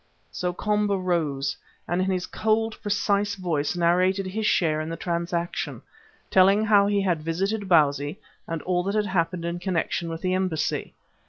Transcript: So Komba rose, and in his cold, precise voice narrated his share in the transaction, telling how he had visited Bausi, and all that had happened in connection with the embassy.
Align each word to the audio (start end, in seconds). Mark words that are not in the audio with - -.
So 0.31 0.51
Komba 0.51 0.97
rose, 0.97 1.55
and 1.87 2.01
in 2.01 2.09
his 2.09 2.25
cold, 2.25 2.75
precise 2.81 3.35
voice 3.35 3.75
narrated 3.75 4.25
his 4.25 4.47
share 4.47 4.81
in 4.81 4.89
the 4.89 4.97
transaction, 4.97 5.83
telling 6.31 6.65
how 6.65 6.87
he 6.87 7.01
had 7.03 7.21
visited 7.21 7.69
Bausi, 7.69 8.17
and 8.47 8.63
all 8.63 8.81
that 8.85 8.95
had 8.95 9.05
happened 9.05 9.45
in 9.45 9.59
connection 9.59 10.09
with 10.09 10.21
the 10.23 10.33
embassy. 10.33 10.95